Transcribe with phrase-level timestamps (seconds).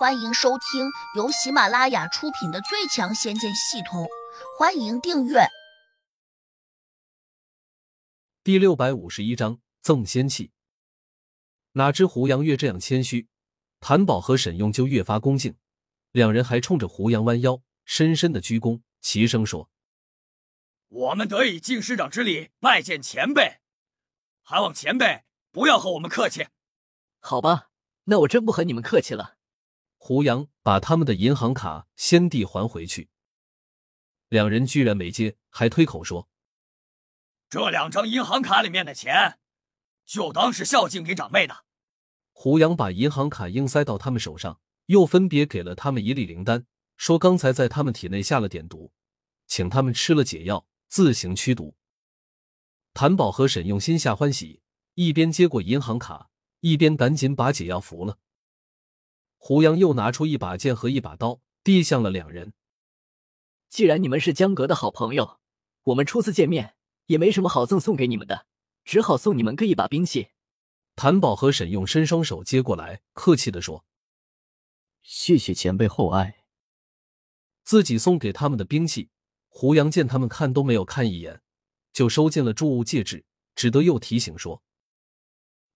[0.00, 4.04] 欢迎收听由喜马拉雅出品的《最强仙剑系统》，
[4.58, 5.40] 欢迎订阅。
[8.42, 10.52] 第六百五十一章赠仙器。
[11.72, 13.28] 哪知胡杨越这样谦虚，
[13.78, 15.54] 谭宝和沈用就越发恭敬，
[16.12, 19.68] 两人还冲着胡杨弯腰，深深的鞠躬，齐声说
[20.88, 23.58] ：“我们得以敬师长之礼拜见前辈，
[24.42, 26.46] 还望前辈不要和我们客气。”
[27.20, 27.68] 好吧，
[28.04, 29.36] 那我真不和你们客气了。
[30.02, 33.10] 胡杨把他们的银行卡先递还回去，
[34.30, 36.30] 两人居然没接，还推口说
[37.50, 39.38] ：“这两张银行卡里面的钱，
[40.06, 41.66] 就当是孝敬给长辈的。”
[42.32, 48.92] 胡杨把银行卡硬塞到他们手上，又分别给了他们一粒灵丹，说刚才在他们体内下了点毒，
[49.46, 51.76] 请他们吃了解药自行驱毒。
[52.94, 54.62] 谭宝和沈用心下欢喜，
[54.94, 58.18] 一边接过银行卡，一边赶紧把解药服了。
[59.42, 62.52] 胡杨又拿出一把剑和一把刀，递向了两人。
[63.70, 65.40] 既然你们是江阁的好朋友，
[65.84, 68.46] 我们初次见面也没什么好赠送给你们的，
[68.84, 70.28] 只好送你们各一把兵器。
[70.94, 73.86] 谭宝和沈用伸双手接过来，客气的说
[75.02, 76.44] ：“谢谢前辈厚爱。”
[77.64, 79.08] 自己送给他们的兵器，
[79.48, 81.40] 胡杨见他们看都没有看一眼，
[81.94, 84.62] 就收进了铸物戒指，只得又提醒说：“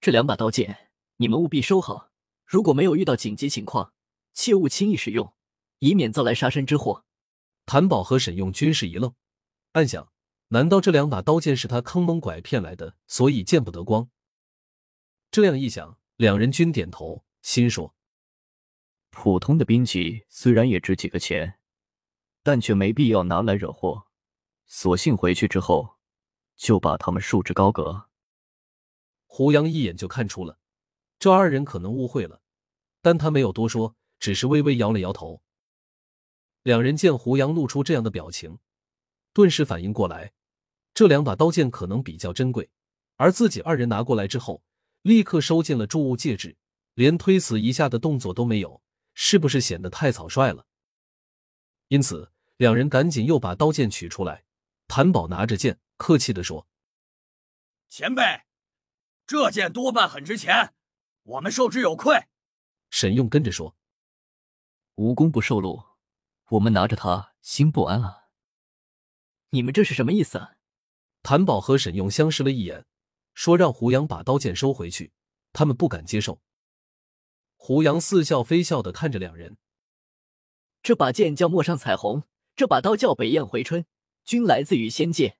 [0.00, 2.06] 这两把刀剑，你们务必收好。”
[2.48, 3.92] 如果没有遇到紧急情况，
[4.32, 5.34] 切勿轻易使用，
[5.80, 7.04] 以免遭来杀身之祸。
[7.66, 9.14] 谭宝和沈用均是一愣，
[9.72, 10.10] 暗想：
[10.48, 14.08] 难道这两把刀剑是他坑蒙拐骗来的，所以见不得光？
[15.30, 17.94] 这样一想，两人均点头，心说：
[19.10, 21.58] 普通的兵器虽然也值几个钱，
[22.42, 24.06] 但却没必要拿来惹祸，
[24.64, 25.98] 索性回去之后
[26.56, 28.08] 就把他们束之高阁。
[29.26, 30.58] 胡杨一眼就看出了。
[31.18, 32.40] 这二人可能误会了，
[33.02, 35.42] 但他没有多说，只是微微摇了摇头。
[36.62, 38.58] 两人见胡杨露出这样的表情，
[39.32, 40.32] 顿时反应过来，
[40.94, 42.70] 这两把刀剑可能比较珍贵，
[43.16, 44.62] 而自己二人拿过来之后，
[45.02, 46.56] 立刻收进了铸物戒指，
[46.94, 48.82] 连推辞一下的动作都没有，
[49.14, 50.66] 是不是显得太草率了？
[51.88, 54.44] 因此，两人赶紧又把刀剑取出来。
[54.86, 56.66] 谭宝拿着剑，客气的说
[57.90, 58.22] ：“前辈，
[59.26, 60.74] 这剑多半很值钱。”
[61.28, 62.24] 我们受之有愧。
[62.88, 63.76] 沈用跟着说
[64.96, 65.82] ：“无功不受禄，
[66.52, 68.28] 我们拿着它心不安啊。”
[69.50, 70.56] 你们这是什么意思？
[71.22, 72.86] 谭宝和沈用相视了一眼，
[73.34, 75.12] 说：“让胡杨把刀剑收回去。”
[75.52, 76.40] 他们不敢接受。
[77.56, 79.58] 胡杨似笑非笑的看着两人
[80.82, 82.22] ：“这把剑叫陌上彩虹，
[82.56, 83.84] 这把刀叫北雁回春，
[84.24, 85.38] 均来自于仙界。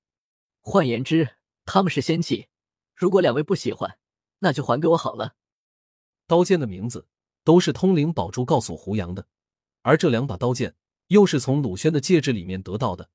[0.60, 2.48] 换言之，他们是仙器。
[2.94, 3.98] 如果两位不喜欢，
[4.40, 5.36] 那就还给我好了。”
[6.28, 7.08] 刀剑的名字
[7.42, 9.26] 都是通灵宝珠告诉胡杨的，
[9.80, 13.10] 而这两把刀剑又是从鲁轩的戒指里面得到的。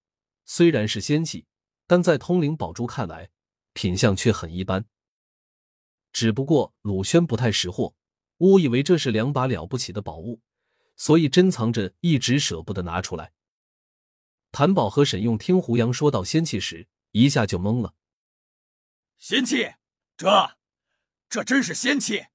[0.45, 1.45] 虽然是仙器，
[1.85, 3.29] 但在通灵宝珠看来，
[3.73, 4.85] 品相却很一般。
[6.11, 7.95] 只不过鲁轩不太识货，
[8.39, 10.41] 误以为这是两把了不起的宝物，
[10.95, 13.31] 所以珍藏着，一直舍不得拿出来。
[14.51, 17.93] 谭宝和沈用听胡杨说到仙器时，一下就懵了。
[19.19, 19.75] 仙器，
[20.17, 20.57] 这，
[21.29, 22.25] 这真是仙器！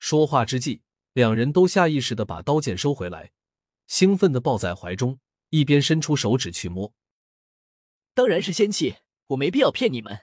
[0.00, 0.80] 说话之际，
[1.12, 3.30] 两人都下意识的把刀剑收回来，
[3.86, 6.92] 兴奋的抱在怀中，一边伸出手指去摸。
[8.14, 8.96] 当然是仙器，
[9.28, 10.22] 我没必要骗你们。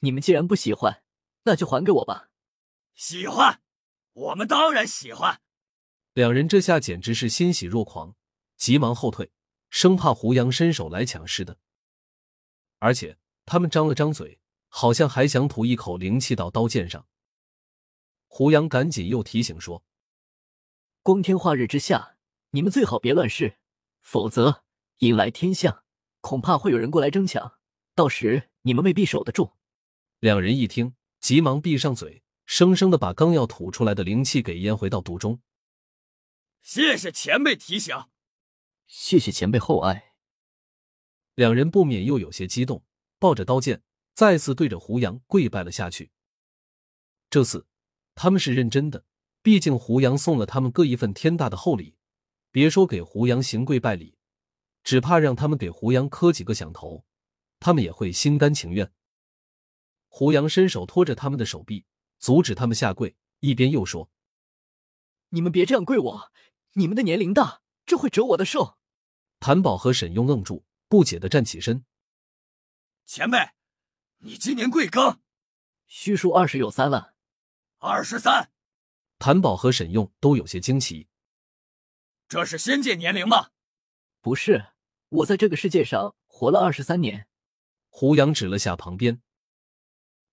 [0.00, 1.04] 你们既然不喜欢，
[1.44, 2.30] 那就还给我吧。
[2.94, 3.62] 喜欢，
[4.12, 5.40] 我们当然喜欢。
[6.12, 8.16] 两人这下简直是欣喜若狂，
[8.56, 9.30] 急忙后退，
[9.70, 11.58] 生怕胡杨伸手来抢似的。
[12.80, 17.06] 而且他们张了张嘴，好像还想吐一口灵气到刀剑上。
[18.36, 19.82] 胡杨赶紧又提醒说
[21.02, 22.18] ：“光天化日之下，
[22.50, 23.56] 你们最好别乱试，
[24.02, 24.62] 否则
[24.98, 25.84] 引来天象，
[26.20, 27.58] 恐怕会有人过来争抢，
[27.94, 29.54] 到时你们未必守得住。”
[30.20, 35.40] 两人一听，急忙闭上嘴，生生的把刚要吐出来的灵气给咽回到肚中。
[36.60, 37.96] 谢谢前辈提醒，
[38.86, 40.12] 谢谢前辈厚爱。
[41.36, 42.84] 两人不免又有些激动，
[43.18, 43.82] 抱着刀剑，
[44.12, 46.10] 再次对着胡杨跪拜了下去。
[47.30, 47.66] 这次。
[48.16, 49.04] 他们是认真的，
[49.42, 51.96] 毕竟胡杨送了他们各一份天大的厚礼，
[52.50, 54.16] 别说给胡杨行跪拜礼，
[54.82, 57.04] 只怕让他们给胡杨磕几个响头，
[57.60, 58.90] 他们也会心甘情愿。
[60.08, 61.84] 胡杨伸手托着他们的手臂，
[62.18, 64.10] 阻止他们下跪，一边又说
[65.28, 66.32] ：“你们别这样跪我，
[66.72, 68.78] 你们的年龄大，这会折我的寿。”
[69.40, 71.84] 谭宝和沈用愣住，不解的站起身
[73.04, 73.50] ：“前辈，
[74.20, 75.18] 你今年贵庚
[75.86, 77.12] ？”“虚数二十有三了。”
[77.88, 78.50] 二十三，
[79.20, 81.06] 谭宝和沈用都有些惊奇。
[82.28, 83.50] 这是仙界年龄吗？
[84.20, 84.72] 不是，
[85.08, 87.28] 我在这个世界上活了二十三年。
[87.88, 89.22] 胡杨指了下旁边，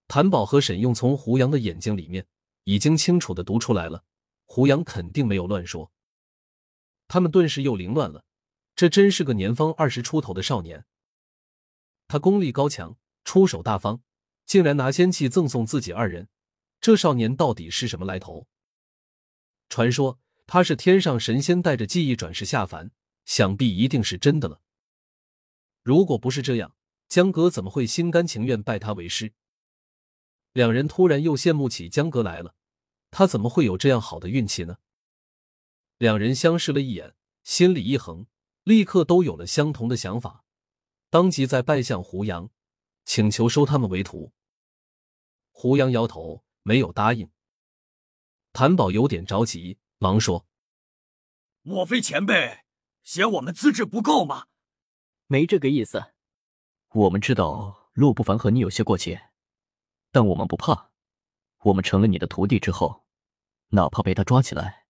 [0.07, 2.25] 谭宝和沈用从胡杨的眼睛里面
[2.63, 4.03] 已经清楚的读出来了，
[4.45, 5.91] 胡杨肯定没有乱说。
[7.07, 8.25] 他们顿时又凌乱了，
[8.75, 10.85] 这真是个年方二十出头的少年。
[12.07, 14.01] 他功力高强，出手大方，
[14.43, 16.27] 竟然拿仙器赠送自己二人，
[16.83, 18.45] 这少年到底是什么来头？
[19.69, 22.91] 传说他是天上神仙带着记忆转世下凡，
[23.23, 24.59] 想必一定是真的了。
[25.81, 26.75] 如果不是这样，
[27.07, 29.31] 江哥怎么会心甘情愿拜他为师？
[30.51, 32.53] 两人突然又羡慕起江哥来了，
[33.11, 34.79] 他怎么会有这样好的运气呢？
[35.97, 37.15] 两人相视了一眼，
[37.45, 38.27] 心里一横，
[38.65, 40.43] 立刻都有了相同的想法，
[41.09, 42.49] 当即在拜向胡杨，
[43.05, 44.33] 请求收他们为徒。
[45.49, 47.29] 胡杨摇头，没有答应。
[48.51, 50.47] 谭宝有点着急，忙说
[51.61, 52.65] ：“莫非前辈
[53.03, 54.47] 嫌我们资质不够吗
[55.27, 56.13] ？”“没这个意思。
[56.89, 59.29] 我们知道陆不凡和你有些过节，
[60.11, 60.91] 但我们不怕。
[61.63, 63.05] 我们成了你的徒弟之后，
[63.69, 64.85] 哪怕被他抓起来，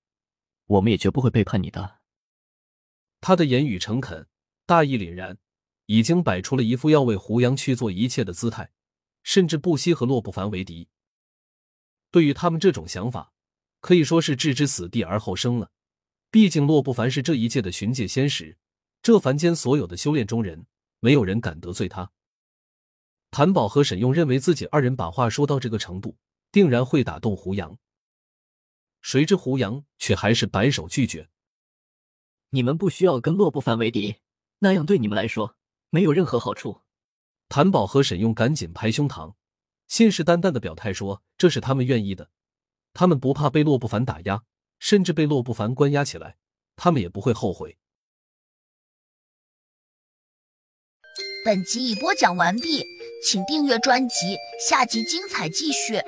[0.66, 2.00] 我们也绝不会背叛你的。”
[3.22, 4.28] 他的言语诚恳，
[4.66, 5.38] 大义凛然，
[5.86, 8.72] 已经摆出了一副要为胡杨去做一切的姿态，
[9.22, 10.90] 甚至不惜和洛不凡为敌。
[12.13, 13.33] 对于他们这种想法，
[13.81, 15.71] 可以说是置之死地而后生了。
[16.30, 18.56] 毕竟洛不凡是这一届的巡界仙使，
[19.01, 20.68] 这凡间所有的修炼中人，
[21.00, 22.12] 没有人敢得罪他。
[23.31, 26.15] 谭宝和沈用认为自己二人把话说到这个程度，
[26.51, 27.75] 定然会打动胡杨。
[29.01, 31.27] 谁知胡杨却还是摆手拒绝
[32.51, 34.18] ：“你们不需要跟洛不凡为敌，
[34.60, 35.57] 那样对你们来说
[35.89, 36.81] 没有任何好处。”
[37.50, 39.33] 谭宝和沈用赶紧拍胸膛，
[39.94, 42.31] 信誓旦旦的表态说：“这是他们愿意的。”
[42.95, 44.42] 他们不怕被洛不凡打压，
[44.80, 46.36] 甚至被洛不凡关押起来，
[46.75, 47.78] 他们也不会后悔。
[51.45, 52.84] 本集已播讲完毕，
[53.24, 54.36] 请订阅专辑，
[54.68, 56.01] 下集精彩继续。